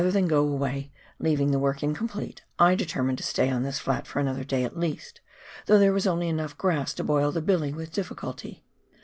than 0.09 0.27
go 0.27 0.47
away, 0.47 0.91
leaving 1.19 1.51
the 1.51 1.59
work 1.59 1.83
incomplete, 1.83 2.41
I 2.57 2.73
determined 2.73 3.19
to 3.19 3.23
stay 3.23 3.51
on 3.51 3.61
this 3.61 3.77
flat 3.77 4.07
for 4.07 4.17
another 4.19 4.43
day 4.43 4.63
at 4.63 4.75
least, 4.75 5.21
though 5.67 5.77
there 5.77 5.93
was 5.93 6.07
only 6.07 6.27
enough 6.27 6.57
grass 6.57 6.95
to 6.95 7.03
boil 7.03 7.31
the 7.31 7.39
billy 7.39 7.71
with 7.71 7.93
difficulty. 7.93 8.65